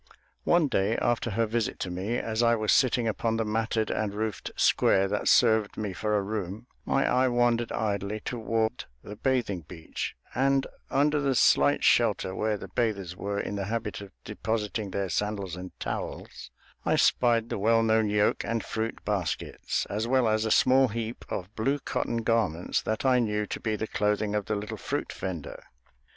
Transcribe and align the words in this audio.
One 0.45 0.67
day, 0.67 0.97
after 0.97 1.29
her 1.29 1.45
visit 1.45 1.77
to 1.81 1.91
me, 1.91 2.17
as 2.17 2.41
I 2.41 2.55
was 2.55 2.71
sitting 2.73 3.07
upon 3.07 3.37
the 3.37 3.45
matted 3.45 3.91
and 3.91 4.15
roofed 4.15 4.49
square 4.55 5.07
that 5.07 5.27
served 5.27 5.77
me 5.77 5.93
for 5.93 6.17
a 6.17 6.23
room, 6.23 6.65
my 6.87 7.07
eye 7.07 7.27
wandered 7.27 7.71
idly 7.71 8.19
toward 8.19 8.85
the 9.03 9.15
bathing 9.15 9.61
beach, 9.61 10.15
and, 10.33 10.65
under 10.89 11.19
the 11.19 11.35
slight 11.35 11.83
shelter 11.83 12.33
where 12.33 12.57
the 12.57 12.67
bathers 12.69 13.15
were 13.15 13.39
in 13.39 13.57
the 13.57 13.65
habit 13.65 14.01
of 14.01 14.09
depositing 14.23 14.89
their 14.89 15.07
sandals 15.07 15.55
and 15.55 15.71
towels, 15.79 16.49
I 16.83 16.95
spied 16.95 17.49
the 17.49 17.59
well 17.59 17.83
known 17.83 18.09
yoke 18.09 18.43
and 18.43 18.65
fruit 18.65 19.05
baskets, 19.05 19.85
as 19.87 20.07
well 20.07 20.27
as 20.27 20.45
a 20.45 20.49
small 20.49 20.87
heap 20.87 21.25
of 21.29 21.53
blue 21.55 21.77
cotton 21.77 22.23
garments 22.23 22.81
that 22.81 23.05
I 23.05 23.19
knew 23.19 23.45
to 23.45 23.59
be 23.59 23.75
the 23.75 23.85
clothing 23.85 24.33
of 24.33 24.47
the 24.47 24.55
little 24.55 24.77
fruit 24.77 25.13
vender. 25.13 25.63